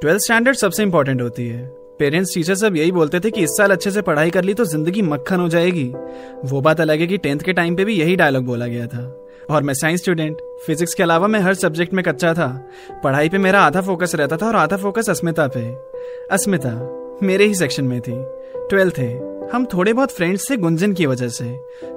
Twelfth 0.00 0.20
standard 0.20 0.56
सबसे 0.56 0.82
important 0.82 1.22
होती 1.22 1.46
है। 1.48 1.66
पेरेंट्स 1.98 2.34
टीचर 2.34 2.54
सब 2.54 2.76
यही 2.76 2.92
बोलते 2.92 3.20
थे 3.20 3.30
कि 3.30 3.42
इस 3.42 3.50
साल 3.50 3.70
अच्छे 3.70 3.90
से 3.90 4.02
पढ़ाई 4.02 4.30
कर 4.30 4.44
ली 4.44 4.54
तो 4.54 4.64
ज़िंदगी 4.64 5.02
मक्खन 5.02 5.40
हो 5.40 5.48
जाएगी। 5.48 5.84
वो 6.44 6.60
बात 6.60 6.80
अलग 6.80 7.00
है 7.00 7.06
कि 7.06 7.16
टेंथ 7.16 7.38
के 7.38 7.52
टाइम 7.52 7.76
पे 7.76 7.84
भी 7.84 7.94
यही 7.94 8.16
डायलॉग 8.16 8.44
बोला 8.44 8.66
गया 8.66 8.86
था। 8.86 9.02
और 9.50 9.62
मैं 9.62 9.74
साइंस 9.74 10.00
स्टूडेंट 10.00 10.36
फिजिक्स 10.66 10.94
के 10.94 11.02
अलावा 11.02 11.26
मैं 11.26 11.40
हर 11.40 11.54
सब्जेक्ट 11.54 11.94
में 11.94 12.04
कच्चा 12.04 12.32
था। 12.34 12.48
पढ़ाई 13.04 13.28
पे 13.28 13.38
मेरा 13.38 13.60
आधा 13.60 13.80
फोकस 13.80 14.14
रहता 14.14 14.36
था 14.36 14.46
और 14.46 14.56
आधा 14.56 14.76
फोकस 14.76 15.10
अस्मिता 15.10 15.48
पे। 15.56 15.66
अस्मिता 16.34 16.72
मेरे 17.22 17.44
ही 17.44 17.54
सेक्शन 17.54 17.84
में 17.84 18.00
थी। 18.00 18.14
ट्वेल्थ 18.70 18.98
है। 18.98 19.37
हम 19.52 19.64
थोड़े 19.64 19.92
बहुत 19.92 20.10
फ्रेंड्स 20.10 20.50
थे 20.50 20.56
गुंजन 20.56 20.92
की 20.92 21.06
वजह 21.06 21.28
से, 21.28 21.44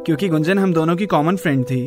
क्योंकि 0.06 0.28
गुंजन 0.30 0.60
हम 0.60 0.74
दोनों 0.74 0.96
की 0.96 1.06
कॉमन 1.06 1.36
फ्रेंड 1.36 1.64
थी। 1.66 1.82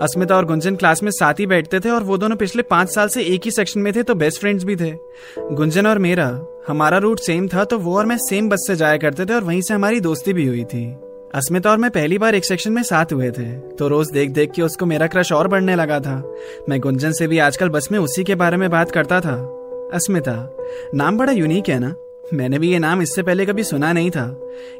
अस्मिता 0.00 0.36
और 0.36 0.44
गुंजन 0.44 0.76
क्लास 0.76 1.02
में 1.02 1.10
साथ 1.10 1.40
ही 1.40 1.46
बैठते 1.46 1.80
थे 1.80 1.90
और 1.90 2.02
वो 2.02 2.18
दोनों 2.18 2.36
पिछले 2.36 2.62
पाँच 2.62 2.88
साल 2.88 3.08
से 3.08 3.22
एक 3.24 3.44
ही 3.44 3.50
सेक्शन 3.50 3.80
में 3.80 3.92
थे 3.92 4.02
तो 4.02 4.14
बेस्ट 4.14 4.40
फ्रेंड्स 4.40 4.64
भी 4.64 4.76
थे। 4.76 4.92
गुंजन 5.52 5.86
और 5.86 5.98
मेरा, 5.98 6.26
हमारा 6.68 6.98
रूट 6.98 7.20
सेम 7.20 7.48
था 7.48 7.64
तो 7.64 7.78
वो 7.78 7.96
और 7.98 8.06
मैं 8.06 8.16
सेम 8.20 8.48
बस 8.48 8.64
से 8.66 8.76
जाया 8.76 8.96
करते 8.96 9.26
थे 9.26 9.34
और 9.34 9.44
वहीं 9.44 9.60
से 9.60 9.74
हमारी 9.74 10.00
दोस्ती 10.00 10.32
भी 10.32 10.46
हुई 10.46 10.64
थी। 10.64 10.84
अस्मिता 11.34 11.70
और 11.70 11.78
मैं 11.78 11.90
पहली 11.90 12.18
बार 12.18 12.34
एक 12.34 12.44
सेक्शन 12.44 12.72
में 12.72 12.82
साथ 12.82 13.12
हुए 13.12 13.30
थे 13.30 13.50
तो 13.70 13.88
रोज 13.88 14.10
देख 14.10 14.30
देख 14.30 14.52
के 14.52 14.62
उसको 14.62 14.86
मेरा 14.86 15.06
क्रश 15.06 15.32
और 15.32 15.48
बढ़ने 15.48 15.76
लगा 15.76 16.00
था। 16.00 16.22
मैं 16.68 16.80
गुंजन 16.80 17.12
से 17.12 17.26
भी 17.26 17.38
आजकल 17.38 17.68
बस 17.68 17.88
में 17.92 17.98
उसी 17.98 18.24
के 18.24 18.34
बारे 18.34 18.56
में 18.56 18.70
बात 18.70 18.90
करता 18.90 19.20
था। 19.20 19.34
अस्मिता, 19.94 20.34
नाम 20.94 21.18
बड़ा 21.18 21.32
यूनिक 21.32 21.68
है 21.68 21.78
ना? 21.78 21.94
मैंने 22.34 22.58
भी 22.58 22.70
ये 22.72 22.78
नाम 22.78 23.02
इससे 23.02 23.22
पहले 23.22 23.46
कभी 23.46 23.62
सुना 23.64 23.92
नहीं 23.92 24.10
था। 24.10 24.24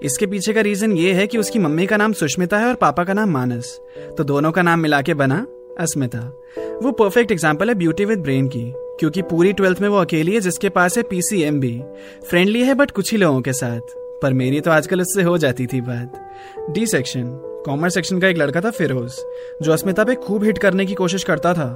इसके 0.03 0.27
पीछे 0.27 0.53
का 0.53 0.61
रीजन 0.61 0.93
ये 0.93 1.13
है 1.13 1.27
कि 1.27 1.39
उसकी 1.39 1.59
मम्मी 1.59 1.87
का 1.87 1.97
नाम 1.97 2.13
सुष्मिता 2.13 2.59
है 2.59 2.67
और 2.67 2.75
पापा 2.75 3.05
का 3.05 3.13
नाम 3.13 3.31
मानस। 3.31 3.79
तो 4.19 4.25
दोनों 4.25 4.53
का 4.53 4.63
नाम 4.63 4.81
मिला 4.81 5.01
के 5.03 5.15
बना 5.15 5.47
अस्मिता। 5.81 6.21
वो 6.83 6.93
परफेक्ट 6.93 7.33
एग्ज़ाम्पल 7.33 7.69
है 7.69 7.75
ब्यूटी 7.75 8.05
विद 8.05 8.19
ब्रेन 8.19 8.49
की, 8.49 8.73
क्योंकि 9.01 9.23
पूरी 9.23 9.53
ट्वेल्थ 9.53 9.81
में 9.81 9.89
वो 9.89 9.97
अकेली 9.97 10.35
है, 10.35 10.41
जिसके 10.41 10.69
पास 10.69 10.97
है 10.97 11.03
पीसीएम 11.03 11.61
भी 11.61 11.81
फ्रेंडली 12.31 12.63
है 12.63 12.75
बट 12.75 12.91
कुछ 12.91 13.13
ही 13.13 13.19
लोगों 13.19 13.41
के 13.41 13.53
साथ। 13.53 13.99
पर 14.23 14.33
मेरी 14.33 14.61
तो 14.61 14.71
आजकल 14.71 15.01
इससे 15.01 15.23
हो 15.23 15.37
जाती 15.39 15.67
थी 15.67 15.81
बात। 15.83 16.27
डी 16.71 16.87
सेक्शन 16.87 17.31
कॉमर्स 17.67 17.95
सेक्शन 17.95 18.19
का 18.21 18.29
एक 18.29 18.37
लड़का 18.39 18.61
था 18.61 18.71
फिरोज 18.71 19.15
जो 19.63 19.73
अस्मिता 19.73 20.05
पे 20.05 20.15
खूब 20.17 20.45
हिट 20.45 20.59
करने 20.59 20.85
की 20.87 20.95
कोशिश 20.95 21.25
करता 21.25 21.53
था 21.55 21.67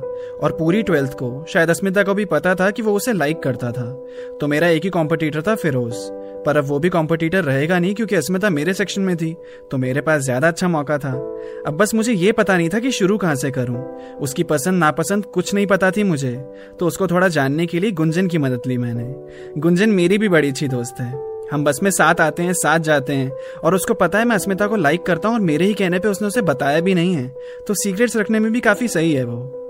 और 0.42 0.52
पूरी 0.52 0.82
ट्वेल्थ 0.82 1.12
को, 1.12 1.44
शायद 1.48 1.70
अस्मिता 1.70 2.02
को 2.02 2.14
भी 2.14 2.24
पता 2.24 2.54
था 2.54 2.70
कि 2.70 2.82
वो 2.82 2.92
उसे 2.92 3.12
लाइक 3.12 3.42
करता 3.42 3.72
था। 3.72 3.90
तो 4.40 4.48
मेरा 4.48 4.68
एक 4.68 4.84
ही 4.84 4.90
कॉम्पिटिटर 4.90 5.42
था 5.42 5.54
फिरोज 5.54 5.94
पर 6.46 6.56
अब 6.56 6.64
वो 6.64 6.78
भी 6.78 6.88
कॉम्पिटिटर 6.88 7.44
रहेगा 7.44 7.78
नहीं 7.78 7.94
क्योंकि 7.94 8.16
अस्मिता 8.16 8.50
मेरे 8.50 8.74
सेक्शन 8.74 9.02
में 9.02 9.16
थी 9.16 9.34
तो 9.70 9.78
मेरे 9.78 10.00
पास 10.00 10.22
ज़्यादा 10.22 10.48
अच्छा 10.48 10.68
मौका 10.68 10.98
था। 10.98 11.12
अब 11.66 11.76
बस 11.76 11.94
मुझे 11.94 12.12
ये 12.12 12.32
पता 12.32 12.56
नहीं 12.56 12.68
था 12.68 12.78
कि 12.78 12.90
शुरू 12.92 13.18
कहाँ 13.18 13.34
से 13.34 13.50
करूँ। 13.50 13.84
उसकी 14.18 14.42
पसंद 14.44 14.78
नापसंद 14.78 15.26
कुछ 15.26 15.54
नहीं 15.54 15.66
पता 15.66 15.90
थी 15.90 16.02
मुझे 16.04 16.34
तो 16.80 16.86
उसको 16.86 17.06
थोड़ा 17.06 17.28
जानने 17.28 17.66
के 17.66 17.80
लिए 17.80 17.90
गुंजन 17.92 18.26
की 18.26 18.38
मदद 18.38 18.66
ली 18.66 18.78
मैंने। 18.78 19.60
गुंजन 19.60 19.90
मेरी 19.90 20.18
भी 20.18 20.28
बड़ी 20.28 20.48
अच्छी 20.48 20.68
दोस्त 20.68 21.00
है। 21.00 21.33
हम 21.54 21.64
बस 21.64 21.80
में 21.82 21.90
साथ 21.90 22.14
आते 22.20 22.42
हैं, 22.42 22.52
साथ 22.52 22.78
जाते 22.78 23.12
हैं। 23.12 23.32
और 23.64 23.74
उसको 23.74 23.94
पता 23.94 24.18
है 24.18 24.24
मैं 24.24 24.36
अस्मिता 24.36 24.66
को 24.66 24.76
लाइक 24.76 25.02
करता 25.02 25.28
हूँ 25.28 25.36
और 25.36 25.42
मेरे 25.42 25.64
ही 25.64 25.74
कहने 25.74 25.98
पे 25.98 26.08
उसने 26.08 26.28
उसे 26.28 26.42
बताया 26.42 26.80
भी 26.80 26.94
नहीं 26.94 27.14
है। 27.14 27.34
तो 27.68 27.74
सीक्रेट्स 27.74 28.16
रखने 28.16 28.38
में 28.38 28.52
भी 28.52 28.60
काफ़ी 28.60 28.88
सही 28.88 29.12
है 29.12 29.24
वो। 29.24 29.60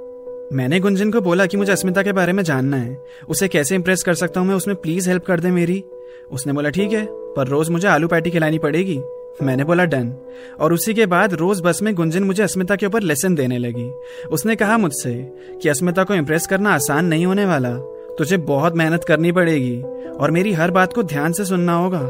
मैंने 0.52 0.80
गुंजन 0.80 1.10
को 1.10 1.20
बोला 1.20 1.46
कि 1.46 1.56
मुझे 1.56 1.72
अस्मिता 1.72 2.02
के 2.02 2.12
बारे 2.12 2.32
में 2.32 2.42
जानना 2.42 2.76
है। 2.76 3.04
उसे 3.28 3.48
कैसे 3.48 3.74
इंप्रेस 3.74 4.02
कर 4.02 4.14
सकता 4.14 4.40
हूँ 4.40 4.48
मैं? 4.48 4.54
उसमें 4.54 4.76
प्लीज़ 4.76 5.08
हेल्प 5.08 5.24
कर 5.24 5.40
दे 5.40 5.50
मेरी। 5.50 5.84
उसने 6.30 6.52
बोला, 6.52 6.70
ठीक 6.70 6.92
है, 6.92 7.06
पर 7.10 7.46
रोज 7.46 7.70
मुझे 7.70 7.88
आलू 7.88 8.08
पैटी 8.08 8.30
खिलानी 8.30 8.58
पड़ेगी। 8.58 9.00
मैंने 9.42 9.64
बोला, 9.64 9.84
डन। 9.84 10.14
और 10.60 10.72
उसी 10.72 10.94
के 10.94 11.06
बाद 11.06 11.34
रोज 11.34 11.60
बस 11.60 11.82
में 11.82 11.94
गुंजन 11.94 12.24
मुझे 12.24 12.42
अस्मिता 12.42 12.76
के 12.76 12.86
ऊपर 12.86 13.02
लेसन 13.02 13.34
देने 13.34 13.58
लगी। 13.58 13.90
उसने 14.32 14.56
कहा 14.56 14.78
मुझसे 14.78 15.14
कि 15.62 15.68
अस्मिता 15.68 16.04
को 16.04 16.14
इम्प्रेस 16.14 16.46
करना 16.46 16.74
आसान 16.74 17.06
नहीं 17.06 17.26
होने 17.26 17.46
वाला। 17.46 17.70
तुझे 18.18 18.36
बहुत 18.36 18.74
मेहनत 18.76 19.04
करनी 19.04 19.32
पड़ेगी 19.32 19.80
और 20.14 20.30
मेरी 20.30 20.52
हर 20.52 20.70
बात 20.70 20.92
को 20.92 21.02
ध्यान 21.02 21.32
से 21.32 21.44
सुनना 21.44 21.72
होगा। 21.72 22.00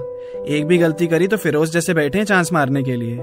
एक 0.48 0.66
भी 0.66 0.78
गलती 0.78 1.06
करी 1.06 1.26
तो 1.28 1.36
फिरोज 1.36 1.70
जैसे 1.72 1.94
बैठे 1.94 2.18
हैं 2.18 2.24
चांस 2.24 2.52
मारने 2.52 2.82
के 2.82 2.96
लिए। 2.96 3.16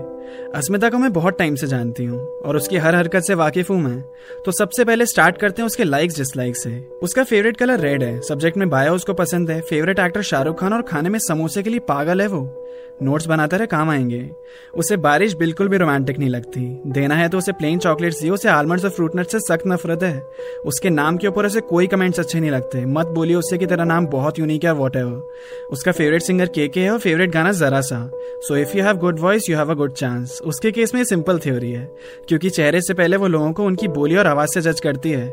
अस्मिता 0.56 0.90
को 0.90 0.98
मैं 0.98 1.12
बहुत 1.14 1.38
टाइम 1.38 1.56
से 1.56 1.68
जानती 1.68 2.04
हूँ 2.04 2.20
और 2.20 2.56
उसकी 2.56 2.78
हर 2.78 2.96
हरकत 2.96 3.22
से 3.22 3.34
वाकिफ 3.34 3.70
हूँ 3.70 3.80
मैं। 3.80 4.02
तो 4.46 4.52
सबसे 4.52 4.86
पहले 4.86 5.06
स्टार्ट 5.06 5.38
करते 5.38 5.62
हैं 5.62 5.68
उसके 5.68 5.84
लाइक्स 5.84 6.18
डिसलाइक 6.18 6.58
से। 6.58 6.72
उसका 7.04 7.24
फेवरेट 7.24 7.58
कलर 7.58 7.80
रेड 7.80 8.04
है। 8.04 8.20
सब्जेक्ट 8.22 8.58
में 8.58 8.70
बायो 8.70 8.94
उसको 8.94 9.14
पसंद 9.14 9.52
है। 9.52 9.60
फेवरेट 9.62 10.00
एक्टर 10.00 10.22
शाहरुख 10.22 10.60
खान 10.60 10.74
और 10.74 10.82
खाने 10.82 11.10
में 11.10 11.20
समोसे 11.20 11.64
के 11.64 11.70
लिए 11.70 11.80
पागल 11.80 12.22
है 12.22 12.28
वो। 12.28 12.61
नोट्स 13.02 13.28
बनाते 13.28 13.58
रहे, 13.58 13.68
काम 13.68 13.90
आएँगे। 13.90 14.30
उसे 14.74 14.98
बारिश 14.98 15.34
बिल्कुल 15.34 15.68
भी 15.68 15.78
रोमांटिक 15.78 16.20
नहीं 16.20 16.30
लगती। 16.30 16.82
देना 16.88 17.16
है 17.16 17.28
तो 17.30 17.38
उसे 17.38 17.52
प्लेन 17.52 17.80
चॉकलेट्स 17.80 18.22
दिए 18.22 18.32
उसे 18.32 18.50
आलमंड्स 18.50 18.86
और 18.86 18.92
फ्रूट 18.92 19.16
नट 19.16 19.28
से 19.28 19.40
सख्त 19.40 19.68
नफरत 19.68 20.04
है। 20.04 20.22
उसके 20.66 20.90
नाम 20.90 21.18
के 21.18 21.28
ऊपर 21.28 21.46
उसे 21.46 21.62
कोई 21.62 21.88
कमेंट्स 21.88 22.20
अच्छे 22.20 22.40
नहीं 22.40 22.52
लगते। 22.52 22.86
मत 22.86 23.08
बोलिए 23.08 23.36
उससे 23.36 23.58
कि 23.58 23.66
तेरा 23.66 23.84
नाम 23.84 24.08
बहुत 24.08 24.40
यूनिक 24.40 24.64
है 24.64 24.72
वॉट 24.72 24.98
उसका 25.72 25.92
फेवरेट 25.92 26.22
सिंगर 26.22 26.46
के 26.46 26.68
के 26.68 26.80
है 26.80 26.92
और 26.92 27.00
फेवरेट 27.00 27.32
गाना 27.32 27.52
जरा 27.52 27.82
सा। 27.82 28.00
So 28.16 28.56
if 28.56 28.78
you 28.78 28.84
have 28.84 28.98
good 28.98 29.20
voice 29.20 29.50
you 29.50 29.58
have 29.58 29.72
a 29.72 29.74
good 29.74 29.94
chance 29.94 30.42
उसके 30.46 30.72
केस 30.72 30.94
में 30.96 31.04
सिंपल 31.04 31.40
थ्योरी 31.40 31.72
है, 31.72 31.86
क्योंकि 32.28 32.50
चेहरे 32.50 32.82
से 32.82 32.94
पहले 32.94 33.18
वो 33.18 33.28
लोगों 33.28 33.52
को 33.54 33.64
उनकी 33.64 33.88
बोली 33.88 34.16
और 34.16 34.28
आवाज़ 34.28 34.50
से 34.50 34.62
जज 34.62 34.80
करती 34.80 35.12
है। 35.12 35.30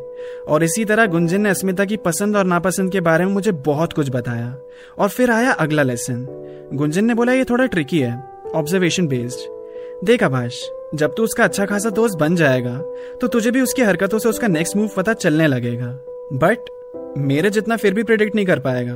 और 0.48 0.62
इसी 0.62 0.84
तरह 0.84 1.06
गुंजन 1.06 1.40
ने 1.40 1.50
अस्मिता 1.50 1.84
की 1.84 1.96
पसंद 1.96 2.36
और 2.36 2.44
नापसंद 2.44 2.92
के 2.92 3.00
बारे 3.00 3.24
में 3.24 3.32
मुझे 3.32 3.52
बहुत 3.52 3.92
कुछ 3.92 4.10
बताया। 4.10 4.56
और 4.98 5.08
फिर 5.08 5.30
आया 5.30 5.52
अगला 5.52 5.82
लेसन 5.82 6.26
गुंजन 6.74 7.04
ने 7.04 7.14
बोला, 7.14 7.32
ये 7.32 7.44
थोड़ा 7.44 7.57
ट्रिकी 7.66 8.00
है 8.00 8.12
ऑब्जर्वेशन 8.54 9.06
बेस्ड 9.08 10.06
देख 10.06 10.22
आभाष, 10.22 10.60
जब 10.94 11.14
तू 11.14 11.24
उसका 11.24 11.44
अच्छा 11.44 11.64
खासा 11.66 11.91
दोस्त 11.91 12.19
बन 12.19 12.36
जाएगा 12.36 12.76
तो 13.20 13.26
तुझे 13.26 13.50
भी 13.50 13.60
उसकी 13.60 13.82
हरकतों 13.82 14.19
से 14.19 14.28
उसका 14.28 14.48
नेक्स्ट 14.48 14.76
मूव 14.76 14.91
पता 14.96 15.12
चलने 15.14 15.46
लगेगा। 15.46 15.86
बट 16.34 16.70
मेरे 17.18 17.50
जितना 17.50 17.76
फिर 17.76 17.94
भी 17.94 18.02
प्रिडिक्ट 18.02 18.34
नहीं 18.34 18.47
कर 18.47 18.58
पाएगा। 18.58 18.94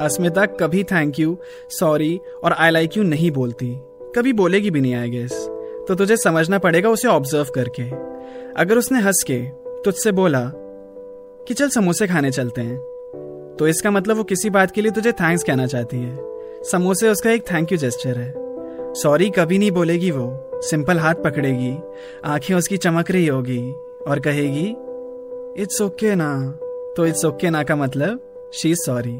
अस्मिता 0.00 0.46
कभी 0.60 0.84
थैंक 0.84 1.18
यू 1.20 1.36
सॉरी 1.70 2.20
और 2.44 2.52
आई 2.52 2.70
लाइक 2.70 2.96
यू 2.96 3.02
नहीं 3.04 3.30
बोलती। 3.30 3.74
कभी 4.16 4.32
बोलेगी 4.32 4.70
भी 4.70 4.80
नहीं 4.80 4.94
आई 4.94 5.10
गेस 5.10 5.32
तो 5.88 5.94
तुझे 5.94 6.16
समझना 6.16 6.58
पड़ेगा 6.58 6.88
उसे 6.88 7.08
ऑब्ज़र्व 7.08 7.52
करके। 7.54 7.82
अगर 8.54 8.78
उसने 8.78 9.00
हंस 9.00 9.22
के 9.22 9.38
तुझसे 9.84 10.12
बोला 10.12 10.50
कि 11.48 11.54
चल 11.54 11.68
समोसे 11.68 12.06
खाने 12.06 12.30
चलते 12.30 12.60
हैं 12.60 12.78
तो 13.58 13.68
इसका 13.68 13.90
मतलब 13.90 14.16
वो 14.16 14.24
किसी 14.24 14.50
बात 14.50 14.70
के 14.70 14.82
लिए 14.82 14.90
तुझे 14.90 15.12
थैंक्स 15.12 15.44
कहना 15.44 15.66
चाहती 15.66 15.96
है। 15.96 16.31
समोसे, 16.70 17.08
उसका 17.08 17.30
एक 17.30 17.42
थैंक 17.42 17.72
यू 17.72 17.78
जेस्टर 17.78 18.18
है। 18.18 18.34
सॉरी 18.94 19.30
कभी 19.30 19.58
नहीं 19.58 19.70
बोलेगी 19.70 20.10
वो। 20.10 20.60
सिंपल 20.62 20.98
हाथ 20.98 21.14
पकड़ेगी। 21.14 21.76
आँखें 22.24 22.54
उसकी 22.54 22.76
चमक 22.76 23.10
रही 23.10 23.26
होगी 23.26 23.72
और 24.08 24.20
कहेगी 24.20 24.68
इट्स 25.62 25.82
ओके 25.82 26.14
ना। 26.14 26.58
तो 26.96 27.06
इट्स 27.06 27.24
ओके 27.24 27.50
ना 27.50 27.62
का 27.62 27.76
मतलब 27.76 28.50
शी 28.54 28.74
सॉरी 28.74 29.18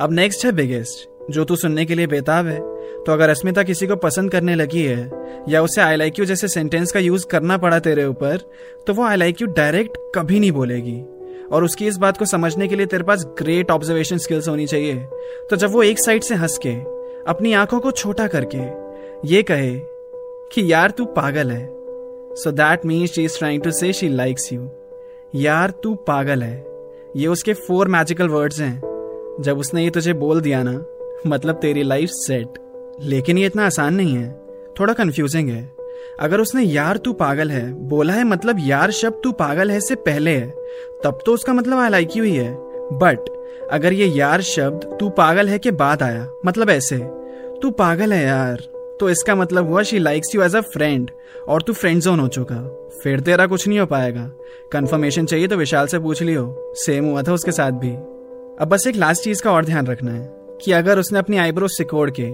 अब 0.00 0.12
नेक्स्ट 0.12 0.44
है 0.44 0.52
बिगेस्ट 0.52 1.08
जो 1.30 1.44
तू 1.44 1.56
सुनने 1.56 1.84
के 1.84 1.94
लिए 1.94 2.06
बेताब 2.06 2.46
है। 2.46 2.58
तो 3.04 3.12
अगर 3.12 3.28
अस्मिता 3.28 3.62
किसी 3.62 3.86
को 3.86 3.96
पसंद 3.96 4.30
करने 4.30 4.54
लगी 4.54 4.82
है, 4.82 5.10
या 5.48 5.62
उसे 5.62 5.80
आई 5.80 5.96
लाइक 5.96 6.18
यू 6.18 6.24
जैसे 6.24 6.48
सेंटेंस 6.48 6.92
का 6.92 7.00
यूज़ 7.00 7.26
करना 7.26 7.58
पड़ा 7.58 7.78
तेरे 7.78 8.04
ऊपर 8.04 8.36
तो 8.86 8.94
वो 8.94 9.02
आई 9.02 9.16
लाइक 9.16 9.42
यू 9.42 9.46
डायरेक्ट 9.46 9.98
कभी 10.14 10.40
नहीं 10.40 10.52
बोलेगी। 10.52 11.02
और 11.52 11.64
उसकी 11.64 11.86
इस 11.86 11.96
बात 11.96 12.16
को 12.16 12.24
समझने 12.24 12.68
के 12.68 12.76
लिए 12.76 12.86
तेरे 12.86 13.04
पास 13.04 13.26
ग्रेट 13.38 13.70
ऑब्जर्वेशन 13.70 14.18
स्किल्स 14.18 14.48
होनी 14.48 14.66
चाहिए। 14.66 14.96
तो 15.50 15.56
जब 15.56 15.70
वो 15.70 15.82
एक 15.82 15.98
साइड 15.98 16.22
से 16.22 16.34
हंस 16.34 16.58
के 16.58 16.72
अपनी 17.30 17.52
आँखों 17.52 17.80
को 17.80 17.90
छोटा 17.90 18.26
करके, 18.26 18.58
ये 19.28 19.42
कहे 19.42 19.80
कि, 20.52 20.72
यार, 20.72 20.90
तू 20.90 21.04
पागल 21.04 21.50
है। 21.50 21.68
So 22.34 22.50
that 22.50 22.86
means 22.86 23.12
she 23.12 23.24
is 23.24 23.38
trying 23.38 23.62
to 23.62 23.70
say 23.70 23.92
she 23.92 24.08
likes 24.08 24.52
you 24.52 24.70
यार, 25.34 25.70
तू 25.70 25.94
पागल 25.94 26.42
है। 26.42 26.66
ये 27.16 27.26
उसके 27.26 27.54
फोर 27.54 27.88
मैजिकल 27.88 28.28
वर्ड्स 28.28 28.60
हैं। 28.60 28.82
जब 29.40 29.58
उसने 29.58 29.84
ये 29.84 29.90
तुझे 29.90 30.12
बोल 30.12 30.40
दिया 30.40 30.62
ना 30.62 30.84
मतलब 31.26 31.54
तेरी 31.54 31.82
लाइफ 31.82 32.08
सेट 32.08 32.48
लेकिन 33.02 33.38
ये 33.38 33.46
इतना 33.46 33.66
आसान 33.66 33.94
नहीं 33.94 34.14
है। 34.14 34.40
थोड़ा 34.80 34.94
कंफ्यूजिंग 34.94 35.48
है। 35.48 35.75
अगर 36.20 36.40
उसने 36.40 36.62
यार 36.62 36.96
तू 36.96 37.12
पागल 37.14 37.50
है, 37.50 37.72
बोला 37.88 38.12
है 38.12 38.24
मतलब 38.24 38.56
यार 38.60 38.90
शब्द 38.92 39.20
तू 39.24 39.32
पागल 39.34 39.70
है 39.70 39.80
से 39.80 39.94
पहले 39.94 40.36
है, 40.36 40.48
तब 41.04 41.18
तो 41.26 41.34
उसका 41.34 41.52
मतलब 41.52 41.78
आई 41.78 41.90
लाइक 41.90 42.16
यू 42.16 42.24
ही। 42.24 42.36
है 42.36 42.54
बट 42.92 43.28
अगर 43.72 43.92
ये 43.92 44.06
यार 44.08 44.40
शब्द 44.44 44.84
तू 45.00 45.08
पागल 45.10 45.48
है 45.48 45.58
के 45.58 45.70
बाद 45.72 46.02
आया 46.02 46.26
मतलब 46.46 46.70
ऐसे, 46.70 46.98
तू 47.62 47.70
पागल 47.72 48.12
है 48.12 48.24
यार 48.24 48.62
तो 49.00 49.10
इसका 49.10 49.34
मतलब 49.34 49.68
हुआ 49.68 49.82
she 49.82 49.98
likes 49.98 50.34
you 50.34 50.42
as 50.42 50.56
a 50.56 50.60
friend 50.72 51.10
और 51.48 51.62
तू 51.62 51.72
फ्रेंड 51.72 52.00
जोन 52.02 52.20
हो 52.20 52.28
चुका, 52.28 52.56
फिर 53.02 53.20
तेरा 53.20 53.46
कुछ 53.46 53.66
नहीं 53.68 53.78
हो 53.78 53.86
पाएगा। 53.86 54.30
कंफर्मेशन 54.72 55.26
चाहिए 55.26 55.48
तो 55.48 55.56
विशाल 55.56 55.86
से 55.86 55.98
पूछ 55.98 56.22
लियो 56.22 56.74
सेम 56.76 57.04
हुआ 57.04 57.22
था 57.22 57.32
उसके 57.32 57.52
साथ 57.52 57.72
भी। 57.72 57.90
अब 57.90 58.68
बस 58.70 58.86
एक 58.86 58.96
लास्ट 58.96 59.24
चीज़ 59.24 59.42
का 59.42 59.52
और 59.52 59.64
ध्यान 59.64 59.86
रखना 59.86 60.10
है। 60.10 60.24
कि 60.64 60.72
अगर 60.72 60.98
उसने 60.98 61.18
अपनी 61.18 61.36
आईब्रो 61.36 61.68
सिकोड़ 61.68 62.10
के, 62.20 62.32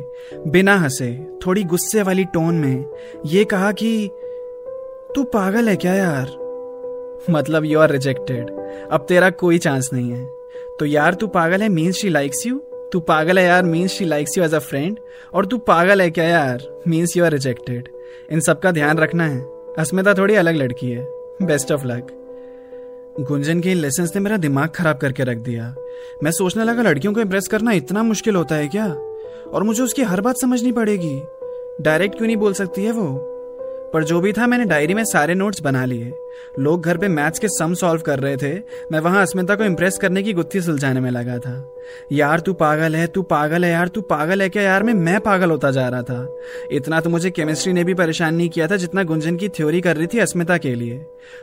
बिना 0.50 0.76
हंसे, 0.76 1.26
थोड़ी 1.46 1.64
गुस्से 1.64 2.02
वाली 2.02 2.24
टोन 2.24 2.54
में 2.54 2.84
ये 3.26 3.44
कहा 3.44 3.72
कि, 3.72 4.08
तू 5.14 5.24
पागल 5.24 5.68
है 5.68 5.76
क्या 5.76 5.94
यार? 5.94 6.26
मतलब 7.30 7.64
यू 7.64 7.78
आर 7.78 7.90
रिजेक्टेड 7.90 8.50
अब 8.92 9.06
तेरा 9.08 9.30
कोई 9.30 9.58
चांस 9.58 9.90
नहीं 9.92 10.10
है. 10.10 10.24
तो 10.78 10.84
यार, 10.84 11.14
तू 11.14 11.26
पागल 11.26 11.62
है 11.62 11.68
मीन्स 11.68 11.96
शी 11.96 12.08
लाइक्स 12.08 12.46
यू 12.46 12.62
तू 12.92 13.00
पागल 13.00 13.38
है 13.38 13.44
यार 13.44 13.62
means 13.62 13.90
she 13.90 14.04
likes 14.04 14.38
you 14.38 14.44
as 14.44 14.54
a 14.54 14.58
friend 14.58 14.98
और 15.34 15.46
तू 15.46 15.58
पागल 15.58 16.00
है 16.02 16.10
क्या 16.10 16.24
यार 16.24 16.82
मीन्स 16.88 17.16
यू 17.16 17.24
आर 17.24 17.32
रिजेक्टेड 17.32 17.88
इन 18.32 18.40
सब 18.40 18.60
का 18.60 18.70
ध्यान 18.70 18.98
रखना 18.98 19.28
है। 19.28 19.40
अस्मिता 19.78 20.14
थोड़ी 20.14 20.34
अलग 20.34 20.54
लड़की 20.54 20.90
है। 20.90 21.04
बेस्ट 21.42 21.72
ऑफ़ 21.72 21.86
लक 21.86 22.21
गुंजन 23.20 23.60
के 23.60 23.74
लेसन 23.74 24.04
ने 24.04 24.20
मेरा 24.20 24.36
दिमाग 24.36 24.68
खराब 24.68 24.98
करके 24.98 25.24
रख 25.24 25.36
दिया। 25.36 25.74
मैं 26.24 26.30
सोचने 26.30 26.64
लगा, 26.64 26.82
लड़कियों 26.82 27.14
को 27.14 27.20
इम्प्रेस 27.20 27.48
करना 27.48 27.72
इतना 27.72 28.02
मुश्किल 28.02 28.36
होता 28.36 28.54
है 28.54 28.68
क्या? 28.68 28.86
और 29.52 29.62
मुझे 29.62 29.82
उसकी 29.82 30.02
हर 30.02 30.20
बात 30.20 30.36
समझनी 30.36 30.72
पड़ेगी। 30.72 31.22
डायरेक्ट 31.80 32.16
क्यों 32.16 32.26
नहीं 32.26 32.36
बोल 32.36 32.52
सकती 32.52 32.84
है 32.84 32.92
वो? 32.92 33.28
पर 33.92 34.04
जो 34.04 34.20
भी 34.20 34.32
था, 34.32 34.46
मैंने 34.46 34.64
डायरी 34.64 34.94
में 34.94 35.04
सारे 35.04 35.34
नोट्स 35.34 35.62
बना 35.62 35.84
लिए। 35.84 36.12
लोग 36.58 36.82
घर 36.82 36.96
पे 36.96 37.08
मैथ्स 37.08 37.38
के 37.38 37.48
सम 37.48 37.74
सॉल्व 37.74 38.00
कर 38.00 38.18
रहे 38.18 38.36
थे। 38.36 38.54
मैं 38.92 39.00
वहाँ 39.00 39.22
अस्मिता 39.22 39.54
को 39.54 39.64
इम्प्रेस 39.64 39.98
करने 39.98 40.22
की 40.22 40.32
गुत्थी 40.32 40.60
सुलझाने 40.60 41.00
में 41.00 41.10
लगा 41.10 41.38
था। 41.38 41.74
यार, 42.12 42.40
तू 42.40 42.52
पागल 42.52 42.96
है, 42.96 43.06
तू 43.06 43.22
पागल 43.22 43.64
है 43.64 43.70
यार, 43.70 43.88
तू 43.88 44.00
पागल 44.00 44.42
है 44.42 44.48
क्या 44.48 44.62
यार? 44.62 44.82
मैं 44.82 44.94
मैं 44.94 45.20
पागल 45.20 45.50
होता 45.50 45.70
जा 45.70 45.88
रहा 45.88 46.02
था। 46.02 46.36
इतना 46.72 47.00
तो 47.00 47.10
मुझे 47.10 47.30
केमिस्ट्री 47.30 47.72
ने 47.72 47.84
भी 47.84 47.94
परेशान 47.94 48.34
नहीं 48.34 48.48
किया 48.48 48.66
था 48.66 48.76
जितना 48.76 49.02
गुंजन 49.02 49.36
की 49.36 49.48
थ्योरी 49.48 49.80
कर 49.80 49.96
रही 49.96 50.06
थी 50.06 50.18
अस्मिता 50.18 50.58
के 50.58 50.74
लिए। 50.74 50.98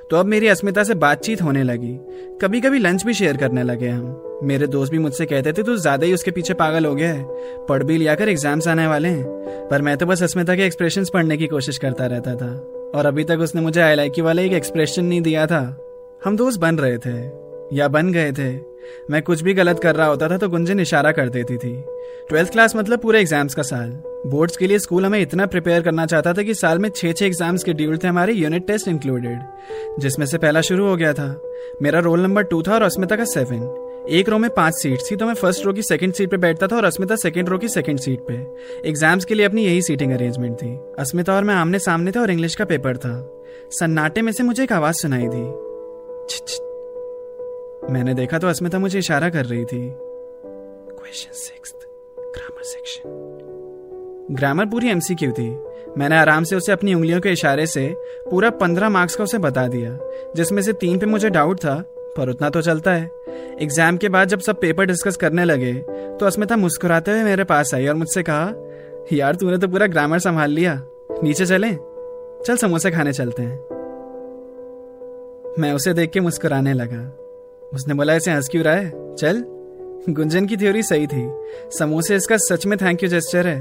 तो 0.10 0.16
अब 0.16 0.26
मेरी 0.26 0.48
अस्मिता 0.48 0.84
से 0.84 0.94
बातचीत 0.94 1.42
होने 1.42 1.64
लगी। 1.64 1.98
कभी 2.42 2.62
कभी 2.62 2.80
लंच 2.80 3.06
भी 3.06 3.14
शेयर 3.14 3.38
करने 3.38 3.64
लगे 3.64 3.90
हम। 3.90 4.29
मेरे 4.44 4.68
दोस्त 4.68 4.92
भी 4.92 4.98
मुझसे 4.98 5.26
कहते 5.26 5.52
थे, 5.54 5.64
तू 5.64 5.76
ज़्यादा 5.78 6.06
ही 6.06 6.14
उसके 6.14 6.32
पीछे 6.32 6.54
पागल 6.54 6.86
हो 6.86 6.94
गया 6.96 7.12
है। 7.14 7.66
पढ़ 7.66 7.84
भी 7.84 7.98
लिया 7.98 8.16
कर 8.16 8.30
एग्ज़ाम्स 8.30 8.68
आने 8.68 8.88
वाले 8.88 9.08
हैं। 9.08 9.68
पर 9.70 9.82
मैं 9.82 9.98
तो 9.98 10.06
बस 10.06 10.24
अस्मिता 10.24 10.56
के 10.56 10.66
एक्सप्रेशन 10.66 11.06
पढ़ने 11.14 11.38
की 11.38 11.48
कोशिश 11.48 11.78
करता 11.78 12.06
रहता 12.06 12.36
था। 12.36 12.52
और 12.96 13.06
अभी 13.06 13.24
तक 13.24 13.40
उसने 13.40 13.62
मुझे 13.62 13.82
आई 13.82 14.22
वाला 14.22 14.42
एक 14.42 14.54
एक्सप्रेशन 14.54 15.06
नहीं 15.06 15.22
दिया 15.22 15.46
था। 15.48 15.62
हम 16.22 16.38
दोस्त 16.38 16.60
बन 16.60 16.76
रहे 16.76 16.98
थे, 16.98 17.20
या 17.72 17.88
बन 17.88 18.12
गए 18.12 18.32
थे। 18.32 18.52
मैं 19.10 19.22
कुछ 19.22 19.42
भी 19.42 19.54
गलत 19.54 19.80
कर 19.80 19.96
रहा 19.96 20.08
होता 20.08 20.28
था 20.30 20.38
तो 20.38 20.48
गुंजन 20.50 20.80
इशारा 20.80 21.12
कर 21.12 21.30
देती 21.30 21.58
थी। 21.58 21.74
ट्वेल्थ 22.30 22.52
क्लास 22.52 22.76
मतलब 22.76 23.00
पूरे 23.00 23.20
एग्ज़ाम्स 23.20 23.56
का 23.56 23.62
साल। 23.64 23.90
बोर्ड्स 24.28 24.58
के 24.58 24.68
लिए 24.68 24.80
स्कूल 24.80 25.06
हमें 25.06 25.20
इतना 25.20 25.46
प्रिपेयर 25.46 25.82
करना 25.82 26.06
चाहता 26.06 26.34
था 26.34 26.44
कि 26.44 26.54
साल 26.54 26.80
में 26.80 26.90
छह 26.90 27.12
छह 27.12 27.26
एग्ज़ाम्स 27.26 27.64
के 27.64 27.74
ड्यूल 27.74 27.98
थे 27.98 28.08
हमारे 28.08 28.34
यूनिट 28.34 28.68
टेस्ट 28.68 28.88
इंक्लूडेड 28.88 30.00
जिसमें 30.00 30.26
से 30.26 30.38
पहला 30.38 30.62
शुरू 30.62 30.88
हो 30.88 30.96
गया 30.96 31.14
था। 31.14 31.30
मेरा 31.82 32.00
रोल 32.00 32.22
नंबर 32.22 32.44
टू 32.44 32.62
था 32.62 32.74
और 32.74 32.82
अस्मिता 32.82 33.16
का 33.16 33.26
सेवन 33.26 33.62
एक 34.10 34.30
रो 34.30 34.38
में 34.38 34.50
पाँच 34.50 34.74
सीट 34.74 35.00
थी 35.10 35.16
तो 35.16 35.26
मैं 35.26 35.34
फ़र्स्ट 35.34 35.66
रो 35.66 35.72
की 35.74 35.82
सेकंड 35.82 36.14
सीट 36.14 36.30
पे 36.32 36.38
बैठता 36.38 36.68
था 36.68 36.76
और 36.76 36.84
अस्मिता 36.84 37.16
सेकंड 37.16 37.50
रो 37.50 37.58
की 37.58 37.68
सेकंड 37.68 38.00
सीट 38.00 38.20
पे। 38.30 38.34
एग्ज़ाम्स 38.90 39.26
के 39.26 39.34
लिए 39.34 39.46
अपनी 39.46 39.66
यही 39.66 39.82
सीटिंग 39.82 40.12
अरेंजमेंट 40.12 40.56
थी। 40.56 40.70
अस्मिता 41.00 41.34
और 41.34 41.44
मैं 41.44 41.56
आमने 41.56 41.80
सामने 41.80 42.12
थे 42.12 42.20
और 42.20 42.32
इंग्लिश 42.32 42.56
का 42.56 42.66
पेपर 42.66 42.98
था। 42.98 43.12
सन्नाटे 43.72 44.22
में 44.22 44.32
से 44.32 44.44
मुझे 44.44 44.64
एक 44.64 44.72
आवाज़ 44.74 44.96
सुनाई 44.96 45.28
दी। 45.28 45.42
मैंने 47.94 48.14
देखा 48.14 48.40
तो 48.40 48.48
अस्मिता 48.48 48.80
मुझे 48.80 49.00
इशारा 49.00 49.30
कर 49.30 49.46
रही 49.46 49.66
थी। 49.66 49.82
Question 49.90 51.32
six 51.34 51.74
grammar 52.18 52.64
section 52.64 54.36
grammar 54.36 54.66
पूरी 54.66 54.90
एमसीक्यू 54.90 55.32
थी। 55.32 55.50
मैंने 55.98 56.18
आराम 56.18 56.44
से 56.44 56.56
उसे 56.56 56.72
अपनी 56.72 56.94
उंगलियों 56.94 57.20
के 57.22 57.32
इशारे 57.32 57.66
से 57.68 57.88
पूरा 58.30 58.50
पंद्रह 58.58 58.90
मार्क्स 58.90 59.16
का 59.16 59.24
उसे 59.24 59.38
बता 59.38 59.68
दिया, 59.68 59.98
जिसमें 60.36 60.62
से 60.62 60.74
तीन 60.74 61.00
पे 61.00 61.06
मुझे 61.06 61.30
डाउट 61.30 61.60
था 61.60 61.78
पर 62.18 62.30
उतना 62.30 62.50
तो 62.50 62.62
चलता 62.62 62.92
है। 62.92 63.10
एग्ज़ाम 63.62 63.98
के 63.98 64.10
बाद 64.10 64.28
जब 64.28 64.40
सब 64.40 64.60
पेपर 64.60 64.86
डिस्कस 64.86 65.18
करने 65.18 65.46
लगे 65.46 65.74
तो 66.20 66.26
अस्मिता 66.26 66.56
मुस्कुराते 66.58 67.12
हुए 67.12 67.24
मेरे 67.24 67.44
पास 67.44 67.74
आई 67.74 67.88
और 67.88 67.96
मुझसे 67.96 68.24
कहा, 68.24 68.54
यार, 69.14 69.36
तूने 69.36 69.58
तो 69.58 69.68
पूरा 69.68 69.88
ग्रामर 69.88 70.20
संभाल 70.20 70.52
लिया। 70.52 70.82
नीचे 71.24 71.46
चले? 71.46 71.72
चल 72.46 72.56
समोसे 72.56 72.92
खाने 72.92 73.14
चलते 73.14 73.44
हैं। 73.44 73.58
मैं 75.60 75.72
उसे 75.74 75.94
देख 75.94 76.12
के 76.12 76.20
मुस्कुराने 76.20 76.74
लगा। 76.74 77.02
उसने 77.74 77.94
बोला, 77.94 78.14
ऐसे 78.14 78.32
हंस 78.32 78.48
क्यों 78.50 78.64
रहा 78.64 78.74
है? 78.74 79.16
चल। 79.16 79.44
गुंजन 80.10 80.46
की 80.46 80.58
थ्योरी 80.58 80.84
सही 80.84 81.08
थी। 81.08 81.30
समोसे 81.78 82.16
इसका 82.16 82.38
सच 82.38 82.66
में 82.66 82.78
थैंक 82.78 83.04
यू 83.04 83.10
जेस्टर 83.10 83.48
है। 83.48 83.60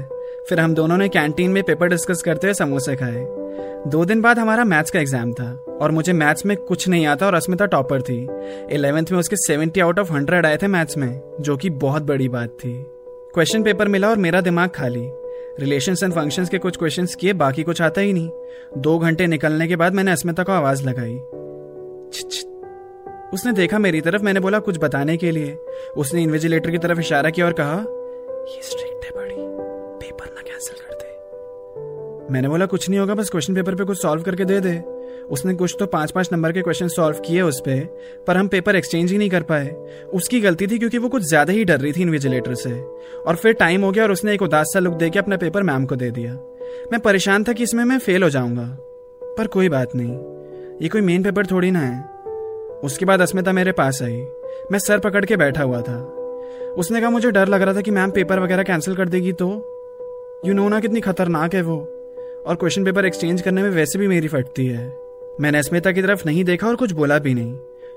फिर 0.49 0.59
हम 0.59 0.73
दोनों 0.73 0.97
ने 0.97 1.09
कैंटीन 1.09 1.51
में 1.51 1.63
पेपर 1.63 1.87
डिस्कस 1.87 2.21
करते 2.21 2.47
हुए 2.47 2.53
समोसे 2.53 2.95
खाए। 2.95 3.25
दो 3.87 4.05
दिन 4.05 4.21
बाद 4.21 4.39
हमारा 4.39 4.63
मैथ्स 4.63 4.91
का 4.91 4.99
एग्ज़ाम 4.99 5.33
था 5.33 5.51
और 5.81 5.91
मुझे 5.91 6.13
मैथ्स 6.13 6.45
में 6.45 6.57
कुछ 6.57 6.87
नहीं 6.87 7.05
आता 7.05 7.25
और 7.25 7.33
अस्मिता 7.33 7.65
टॉपर 7.65 8.01
थी। 8.01 8.27
इलेवेंथ 8.71 9.05
में 9.11 9.19
उसके 9.19 9.35
सेवेंटी 9.35 9.79
आउट 9.79 9.99
ऑफ़ 9.99 10.13
हंड्रेड 10.13 10.45
आए 10.45 10.57
थे 10.57 10.67
मैथ्स 10.67 10.97
में, 10.97 11.21
जो 11.41 11.57
कि 11.57 11.69
बहुत 11.69 12.03
बड़ी 12.03 12.29
बात 12.29 12.49
थी। 12.49 12.85
क्वेश्चन 13.33 13.63
पेपर 13.63 13.87
मिला 13.87 14.09
और 14.09 14.17
मेरा 14.17 14.41
दिमाग 14.41 14.69
खाली। 14.69 15.09
रिलेशन 15.59 15.95
एंड 16.03 16.13
फ़ंक्शन 16.13 16.45
के 16.45 16.57
कुछ 16.57 16.77
क्वेश्चन 16.77 17.05
किए, 17.05 17.33
बाकी 17.33 17.63
कुछ 17.63 17.81
आता 17.81 18.01
ही 18.01 18.13
नहीं। 18.13 18.29
दो 18.77 18.99
घंटे 18.99 19.27
निकलने 19.27 19.67
के 19.67 19.75
बाद 19.75 19.93
मैंने 19.93 20.11
अस्मिता 20.11 20.43
को 20.43 20.51
आवाज़ 20.51 20.89
लगाई। 20.89 21.15
उसने 23.33 23.51
देखा 23.51 23.79
मेरी 23.79 24.01
तरफ़, 24.01 24.23
मैंने 24.23 24.39
बोला, 24.39 24.59
कुछ 24.59 24.77
बताने 24.77 25.17
के 25.17 25.31
लिए। 25.31 25.57
उसने 25.97 26.23
इन्विजिलेटर 26.23 26.71
की 26.71 26.77
तरफ़ 26.77 26.99
इशारा 26.99 27.29
किया 27.29 27.45
और 27.45 27.53
कहा, 27.53 27.75
ये 28.49 28.61
मैंने 32.31 32.49
बोला, 32.49 32.65
कुछ 32.65 32.89
नहीं 32.89 32.99
होगा, 32.99 33.15
बस 33.15 33.29
क्वेश्चन 33.29 33.55
पेपर 33.55 33.75
पे 33.75 33.83
कुछ 33.83 34.01
सॉल्व 34.01 34.23
करके 34.23 34.45
दे 34.45 34.59
दे। 34.59 34.77
उसने 35.29 35.53
कुछ 35.53 35.75
तो 35.79 35.85
पाँच 35.85 36.11
पाँच 36.11 36.29
नंबर 36.33 36.51
के 36.51 36.61
क्वेश्चन 36.61 36.87
सॉल्व 36.87 37.17
किए 37.17 37.41
उस 37.41 37.59
पर 37.59 38.23
पर 38.27 38.37
हम 38.37 38.47
पेपर 38.47 38.75
एक्सचेंज 38.75 39.11
ही 39.11 39.17
नहीं 39.17 39.29
कर 39.29 39.41
पाए। 39.41 39.67
उसकी 40.13 40.39
गलती 40.41 40.67
थी 40.67 40.77
क्योंकि 40.79 40.97
वो 40.97 41.09
कुछ 41.09 41.23
ज़्यादा 41.23 41.53
ही 41.53 41.65
डर 41.65 41.79
रही 41.79 41.91
थी 41.93 42.01
इन्विजिलेटर 42.01 42.53
से। 42.53 42.71
और 43.27 43.35
फिर 43.35 43.53
टाइम 43.53 43.83
हो 43.83 43.91
गया 43.91 44.03
और 44.03 44.11
उसने 44.11 44.33
एक 44.33 44.41
उदास 44.41 44.71
सा 44.73 44.79
लुक 44.79 44.93
दे 44.93 45.09
के 45.09 45.19
अपना 45.19 45.37
पेपर 45.37 45.63
मैम 45.63 45.85
को 45.85 45.95
दे 45.95 46.11
दिया। 46.11 46.33
मैं 46.91 46.99
परेशान 46.99 47.43
था 47.43 47.53
कि 47.53 47.63
इसमें 47.63 47.83
मैं 47.83 47.99
फेल 47.99 48.23
हो 48.23 48.29
जाऊँगा। 48.29 48.65
पर 49.37 49.47
कोई 49.47 49.69
बात 49.69 49.95
नहीं। 49.95 50.13
ये 50.81 50.89
कोई 50.89 51.01
मेन 51.01 51.23
पेपर 51.23 51.45
थोड़ी 51.45 51.71
ना 51.71 51.79
है। 51.79 52.01
उसके 52.83 53.05
बाद 53.05 53.21
अस्मिता 53.21 53.51
मेरे 53.51 53.71
पास 53.71 54.01
आई। 54.03 54.25
मैं 54.71 54.79
सर 54.79 54.99
पकड़ 54.99 55.25
के 55.25 55.37
बैठा 55.37 55.63
हुआ 55.63 55.81
था। 55.81 55.99
उसने 56.77 57.01
कहा, 57.01 57.09
मुझे 57.09 57.31
डर 57.31 57.47
लग 57.47 57.61
रहा 57.61 57.73
था 57.73 57.81
कि 57.81 57.91
मैम 57.91 58.11
पेपर 58.11 58.39
वगैरह 58.39 58.63
कैंसिल 58.63 58.95
कर 58.95 59.09
देगी 59.09 59.33
तो? 59.33 59.49
यू 60.45 60.53
नो 60.53 60.69
ना 60.69 60.79
कितनी 60.79 61.01
खतरनाक 61.01 61.55
है 61.55 61.61
वो। 61.61 61.98
और 62.45 62.55
क्वेश्चन 62.55 62.85
पेपर 62.85 63.05
एक्सचेंज 63.05 63.41
करने 63.41 63.63
में 63.63 63.69
वैसे 63.69 63.99
भी 63.99 64.07
मेरी 64.07 64.27
फटती 64.27 64.67
है। 64.67 64.99
मैंने 65.41 65.57
अस्मिता 65.57 65.91
की 65.91 66.01
तरफ़ 66.01 66.23
नहीं 66.25 66.43
देखा 66.43 66.67
और 66.67 66.75
कुछ 66.75 66.91
बोला 66.91 67.19
भी 67.19 67.33
नहीं। 67.33 67.53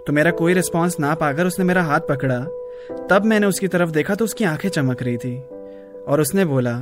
तो 0.06 0.12
मेरा 0.12 0.30
कोई 0.30 0.54
रिस्पॉन्स 0.54 1.00
ना 1.00 1.14
पाकर 1.14 1.46
उसने 1.46 1.64
मेरा 1.64 1.82
हाथ 1.82 2.00
पकड़ा। 2.00 2.38
तब 3.10 3.22
मैंने 3.24 3.46
उसकी 3.46 3.68
तरफ़ 3.68 3.90
देखा 3.90 4.14
तो 4.14 4.24
उसकी 4.24 4.44
आँखें 4.44 4.68
चमक 4.68 5.02
रही 5.02 5.16
थी। 5.16 5.38
और 6.08 6.20
उसने 6.20 6.44
बोला, 6.44 6.74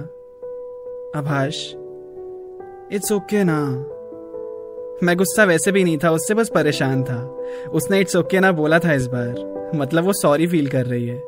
अभाष 1.14 1.56
इट्स 2.92 3.12
ओके 3.12 3.44
ना। 3.44 3.66
मैं 5.06 5.16
गुस्सा 5.16 5.44
वैसे 5.44 5.72
भी 5.72 5.84
नहीं 5.84 5.98
था, 6.04 6.10
उससे 6.10 6.34
बस 6.34 6.48
परेशान 6.48 7.04
था। 7.04 7.38
उसने 7.72 8.00
इट्स 8.00 8.16
ओके 8.16 8.40
ना 8.40 8.52
बोला 8.52 8.78
था 8.78 8.92
इस 8.92 9.06
बार। 9.06 9.50
मतलब 9.74 10.04
वो 10.04 10.12
सॉरी 10.12 10.46
फील 10.46 10.68
कर 10.68 10.86
रही 10.86 11.06
है। 11.08 11.22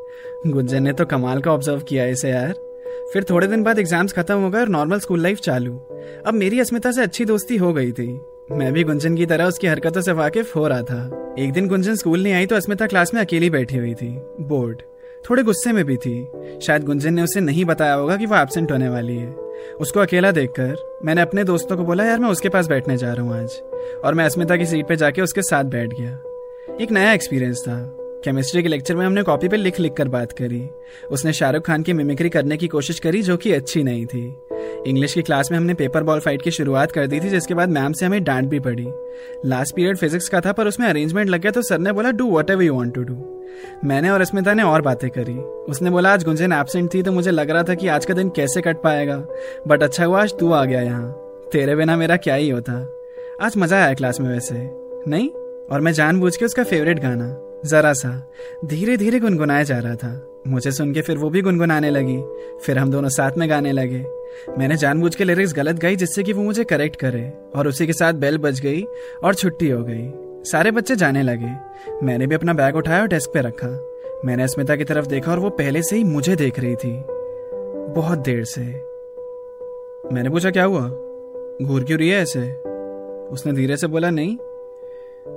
गुंजन 0.46 0.82
ने 0.82 0.92
तो 0.92 1.04
कमाल 1.04 1.40
का 1.40 1.52
ऑब्ज़र्व 1.52 1.80
किया 1.80 2.06
इसे 2.06 2.30
यार। 2.30 2.71
फिर 3.12 3.24
थोड़े 3.30 3.46
दिन 3.46 3.62
बाद 3.62 3.78
एग्ज़ाम्स 3.78 4.12
खत्म 4.12 4.34
हो 4.34 4.50
गए 4.50 4.60
और 4.60 4.68
नॉर्मल 4.68 4.98
स्कूल 4.98 5.22
लाइफ 5.22 5.38
चालू। 5.38 5.74
अब 6.26 6.34
मेरी 6.34 6.60
अस्मिता 6.60 6.92
से 6.92 7.02
अच्छी 7.02 7.24
दोस्ती 7.24 7.56
हो 7.56 7.72
गई 7.72 7.92
थी। 7.92 8.08
मैं 8.52 8.72
भी 8.72 8.84
गुंजन 8.84 9.16
की 9.16 9.26
तरह 9.26 9.46
उसकी 9.46 9.66
हरकतों 9.66 10.00
से 10.00 10.12
वाकिफ 10.12 10.56
हो 10.56 10.66
रहा 10.68 10.82
था। 10.82 11.34
एक 11.38 11.52
दिन 11.52 11.68
गुंजन 11.68 11.94
स्कूल 11.94 12.22
नहीं 12.22 12.32
आई 12.32 12.46
तो 12.46 12.56
अस्मिता 12.56 12.86
क्लास 12.86 13.14
में 13.14 13.20
अकेली 13.20 13.50
बैठी 13.50 13.76
हुई 13.76 13.94
थी। 13.94 14.08
बोर्ड 14.40 14.82
थोड़े 15.30 15.42
गुस्से 15.42 15.72
में 15.72 15.84
भी 15.84 15.96
थी। 15.96 16.28
शायद 16.62 16.84
गुंजन 16.84 17.14
ने 17.14 17.22
उसे 17.22 17.40
नहीं 17.40 17.64
बताया 17.64 17.94
होगा 17.94 18.16
कि 18.16 18.26
वो 18.26 18.36
एबसेंट 18.36 18.72
होने 18.72 18.88
वाली 18.88 19.16
है। 19.16 19.30
उसको 19.80 20.00
अकेला 20.00 20.30
देखकर 20.30 21.00
मैंने 21.04 21.20
अपने 21.20 21.44
दोस्तों 21.44 21.76
को 21.76 21.84
बोला, 21.84 22.04
यार, 22.04 22.18
मैं 22.18 22.28
उसके 22.28 22.48
पास 22.48 22.66
बैठने 22.66 22.96
जा 22.96 23.12
रहा 23.12 23.24
हूँ 23.24 23.42
आज। 23.42 23.60
और 24.04 24.14
मैं 24.14 24.24
अस्मिता 24.24 24.56
की 24.56 24.66
सीट 24.66 24.88
पर 24.88 24.94
जाके 24.94 25.22
उसके 25.22 25.42
साथ 25.42 25.64
बैठ 25.64 25.94
गया। 26.00 26.76
एक 26.80 26.90
नया 26.90 27.12
एक्सपीरियंस 27.12 27.64
था। 27.68 27.78
केमिस्ट्री 28.24 28.62
के 28.62 28.68
लेक्चर 28.68 28.96
में 28.96 29.04
हमने 29.06 29.22
कॉपी 29.22 29.48
पे 29.48 29.56
लिख 29.56 29.80
लिख 29.80 29.92
कर 29.92 30.08
बात 30.08 30.32
करी। 30.32 30.68
उसने 31.10 31.32
शाहरुख 31.32 31.66
खान 31.66 31.82
की 31.82 31.92
मिमिक्री 31.92 32.28
करने 32.28 32.56
की 32.56 32.68
कोशिश 32.68 32.98
करी 32.98 33.22
जो 33.22 33.36
कि 33.36 33.52
अच्छी 33.52 33.82
नहीं 33.82 34.06
थी। 34.06 34.24
इंग्लिश 34.86 35.14
की 35.14 35.22
क्लास 35.22 35.50
में 35.50 35.58
हमने 35.58 35.74
पेपर 35.74 36.02
बॉल 36.02 36.20
फाइट 36.20 36.42
की 36.42 36.50
शुरुआत 36.50 36.92
कर 36.92 37.06
दी 37.06 37.20
थी, 37.20 37.28
जिसके 37.28 37.54
बाद 37.54 37.68
मैम 37.68 37.92
से 37.92 38.06
हमें 38.06 38.24
डांट 38.24 38.48
भी 38.48 38.60
पड़ी। 38.60 38.86
लास्ट 39.46 39.74
पीरियड 39.74 39.96
फिजिक्स 39.96 40.28
का 40.28 40.40
था, 40.40 40.52
पर 40.52 40.66
उसमें 40.66 40.88
अरेंजमेंट 40.88 41.28
लग 41.30 41.40
गया 41.40 41.52
तो 41.52 41.62
सर 41.62 41.78
ने 41.78 41.92
बोला 41.92 42.10
do 42.10 42.30
whatever 42.50 42.62
you 42.62 42.74
want 42.74 42.94
to 42.94 43.02
do 43.02 43.40
मैंने 43.84 44.10
और 44.10 44.20
अस्मिता 44.20 44.54
ने 44.54 44.62
और 44.62 44.82
बातें 44.82 45.10
करी। 45.10 45.34
उसने 45.72 45.90
बोला, 45.90 46.12
आज 46.12 46.24
गुंजन 46.24 46.52
एबसेंट 46.52 46.94
थी 46.94 47.02
तो 47.02 47.12
मुझे 47.12 47.30
लग 47.30 47.50
रहा 47.50 47.62
था 47.62 47.74
कि 47.74 47.88
आज 47.88 48.04
का 48.04 48.14
दिन 48.14 48.28
कैसे 48.28 48.60
कट 48.60 48.76
पाएगा। 48.76 49.16
बट 49.68 49.82
अच्छा 49.82 50.04
हुआ, 50.04 50.22
आज 50.22 50.38
तू 50.38 50.52
आ 50.52 50.64
गया 50.64 50.80
यहाँ। 50.80 51.12
तेरे 51.52 51.76
बिना 51.76 51.96
मेरा 51.96 52.16
क्या 52.16 52.34
ही 52.34 52.50
होता। 52.50 52.72
आज 53.42 53.56
मज़ा 53.56 53.84
आया 53.84 53.94
क्लास 53.94 54.20
में 54.20 54.28
वैसे। 54.30 54.54
नहीं? 55.08 55.28
और 55.72 55.80
मैं 55.80 55.92
जानबूझ 55.92 56.36
के 56.36 56.44
उसका 56.44 56.64
फेवरेट 56.64 56.98
गाना। 56.98 57.51
जरा 57.66 57.92
सा 57.92 58.30
धीरे 58.64 58.96
धीरे 58.96 59.20
गुनगुनाया 59.20 59.62
जा 59.62 59.78
रहा 59.78 59.94
था। 59.94 60.28
मुझे 60.46 60.72
सुन 60.72 60.94
के 60.94 61.00
फिर 61.00 61.18
वो 61.18 61.30
भी 61.30 61.42
गुनगुनाने 61.42 61.90
लगी। 61.90 62.22
फिर 62.62 62.78
हम 62.78 62.90
दोनों 62.90 63.08
साथ 63.08 63.32
में 63.38 63.50
गाने 63.50 63.72
लगे। 63.72 64.06
मैंने 64.58 64.76
जानबूझ 64.76 65.14
के 65.14 65.24
लिरिक्स 65.24 65.54
गलत 65.54 65.76
गाई 65.76 65.96
जिससे 65.96 66.22
कि 66.22 66.32
वो 66.32 66.42
मुझे 66.42 66.64
करेक्ट 66.64 66.96
करे 66.96 67.32
और 67.56 67.68
उसी 67.68 67.86
के 67.86 67.92
साथ 67.92 68.12
बेल 68.12 68.38
बज 68.38 68.60
गई 68.60 68.84
और 69.24 69.34
छुट्टी 69.34 69.70
हो 69.70 69.84
गई। 69.84 70.12
सारे 70.44 70.70
बच्चे 70.70 70.96
जाने 70.96 71.22
लगे। 71.22 71.50
मैंने 72.02 72.26
भी 72.26 72.34
अपना 72.34 72.52
बैग 72.52 72.76
उठाया 72.76 73.00
और 73.00 73.08
डेस्क 73.08 73.30
पे 73.34 73.40
रखा। 73.40 73.86
मैंने 74.24 74.42
अस्मिता 74.42 74.76
की 74.76 74.84
तरफ़ 74.84 75.06
देखा 75.06 75.32
और 75.32 75.38
वो 75.38 75.50
पहले 75.50 75.82
से 75.82 75.96
ही 75.96 76.04
मुझे 76.04 76.36
देख 76.36 76.60
रही 76.60 76.76
थी। 76.76 77.02
बहुत 77.92 78.18
देर 78.18 78.44
से। 78.44 78.62
मैंने 80.14 80.30
पूछा, 80.30 80.50
क्या 80.50 80.64
हुआ? 80.64 80.88
घूर 81.62 81.84
क्यों 81.84 81.98
रही 81.98 82.08
है 82.08 82.22
ऐसे? 82.22 82.52
उसने 83.28 83.52
धीरे 83.52 83.76
से 83.76 83.86
बोला, 83.86 84.10
नहीं। 84.10 84.36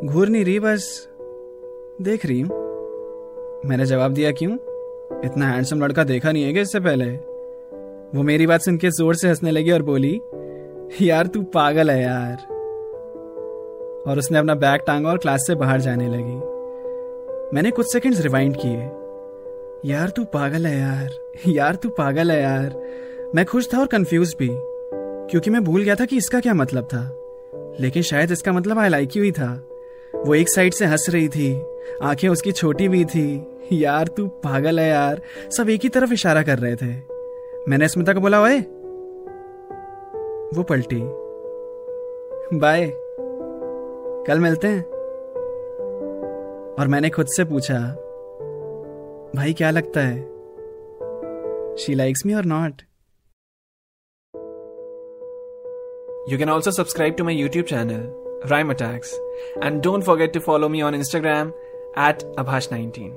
घूर 0.05 0.29
नहीं 0.29 0.45
रही, 0.45 0.59
बस 0.59 1.07
देख 2.01 2.25
रही 2.25 2.41
हूँ। 2.41 2.49
मैंने 3.65 3.85
जवाब 3.85 4.13
दिया, 4.13 4.31
क्यों? 4.31 4.53
इतना 5.25 5.47
हैंडसम 5.47 5.83
लड़का 5.83 6.03
देखा 6.03 6.31
नहीं 6.31 6.43
है 6.43 6.61
इससे 6.61 6.79
पहले? 6.79 7.05
वो 8.17 8.23
मेरी 8.23 8.47
बात 8.47 8.61
सुन 8.61 8.77
के 8.77 8.89
ज़ोर 8.89 9.15
से 9.15 9.27
हंसने 9.27 9.51
लगी 9.51 9.71
और 9.71 9.81
बोली, 9.81 10.21
यार, 11.01 11.27
तू 11.27 11.41
पागल 11.41 11.91
है 11.91 12.03
यार। 12.03 12.35
और 14.07 14.19
उसने 14.19 14.37
अपना 14.37 14.55
बैग 14.55 14.81
टांगा 14.87 15.09
और 15.09 15.17
क्लास 15.17 15.43
से 15.47 15.55
बाहर 15.55 15.81
जाने 15.81 16.07
लगी। 16.07 16.35
मैंने 17.55 17.71
कुछ 17.71 17.93
सेकंड्स 17.93 18.21
रिवाइंड 18.21 18.57
किए। 18.65 18.91
यार, 19.91 20.09
तू 20.09 20.23
पागल 20.23 20.67
है 20.67 20.79
यार। 20.79 21.09
यार, 21.47 21.75
तू 21.75 21.89
पागल 21.89 22.31
है 22.31 22.41
यार। 22.41 22.81
मैं 23.35 23.45
खुश 23.45 23.69
था 23.73 23.79
और 23.79 23.87
कंफ्यूज 23.87 24.35
भी, 24.39 24.49
क्योंकि 25.31 25.49
मैं 25.49 25.63
भूल 25.63 25.83
गया 25.83 25.95
था 25.95 26.05
कि 26.05 26.17
इसका 26.17 26.39
क्या 26.39 26.53
मतलब 26.53 26.83
था। 26.83 27.21
लेकिन 27.79 28.03
शायद 28.03 28.31
इसका 28.31 28.53
मतलब 28.53 28.79
आई 28.79 28.89
लाइक 28.89 29.17
यू 29.17 29.23
ही 29.23 29.31
था। 29.31 29.67
वो 30.15 30.35
एक 30.35 30.49
साइड 30.49 30.73
से 30.73 30.85
हंस 30.85 31.05
रही 31.09 31.27
थी। 31.27 31.74
आँखें 32.03 32.29
उसकी 32.29 32.51
छोटी 32.51 32.87
भी 32.87 33.05
थी। 33.05 33.57
यार 33.71 34.07
तू 34.07 34.27
पागल 34.27 34.79
है 34.79 34.89
यार। 34.89 35.21
सब 35.57 35.69
एक 35.69 35.81
ही 35.81 35.89
तरफ़ 35.89 36.13
इशारा 36.13 36.43
कर 36.43 36.59
रहे 36.59 36.75
थे। 36.75 37.01
मैंने 37.67 37.87
स्मिता 37.87 38.13
को 38.13 38.19
बोला 38.19 38.43
ओए। 38.43 38.59
वो 40.57 40.63
पलटी। 40.63 41.01
बाय। 42.57 42.91
कल 44.27 44.39
मिलते 44.39 44.67
हैं। 44.67 44.83
और 46.79 46.87
मैंने 46.87 47.09
खुद 47.09 47.25
से 47.27 47.45
पूछा 47.45 47.79
भाई 49.35 49.53
क्या 49.53 49.71
लगता 49.71 50.01
है? 50.01 50.21
शी 51.75 51.93
लाइक्स 51.93 52.25
मी 52.25 52.33
और 52.33 52.45
not 52.45 52.81
You 56.31 56.33
can 56.33 56.49
also 56.49 56.69
subscribe 56.69 57.13
to 57.17 57.21
my 57.21 57.31
YouTube 57.31 57.67
channel, 57.67 58.01
Rhyme 58.51 58.69
Attacks, 58.73 59.09
and 59.63 59.73
don't 59.83 60.03
forget 60.09 60.33
to 60.33 60.41
follow 60.49 60.69
me 60.73 60.79
on 60.83 60.95
Instagram 61.01 61.51
at 61.95 62.23
Abhash19. 62.35 63.13